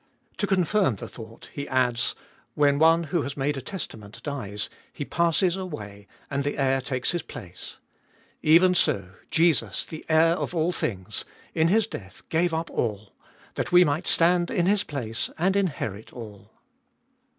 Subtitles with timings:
[0.37, 2.15] To confirm the thought he adds:"
[2.55, 7.11] When one who has made a testament dies, he passes away, and the heir takes
[7.11, 7.77] his place,—
[8.55, 13.13] even so Jesus, the Heir of all things, in His death gave up all,
[13.53, 16.49] that we might stand in His place, and inherit all."